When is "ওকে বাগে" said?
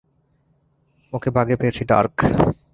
1.13-1.55